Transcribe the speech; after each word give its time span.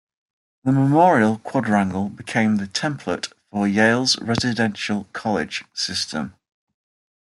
The 0.63 0.71
Memorial 0.71 1.37
Quadrangle 1.37 2.09
became 2.09 2.55
the 2.55 2.65
template 2.65 3.31
for 3.51 3.67
Yale's 3.67 4.17
residential 4.17 5.03
college 5.13 5.63
system. 5.75 6.33